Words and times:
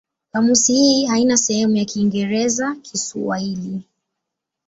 Kamusi 0.31 0.73
hii 0.73 1.05
haina 1.05 1.37
sehemu 1.37 1.75
ya 1.75 1.85
Kiingereza-Kiswahili. 1.85 3.81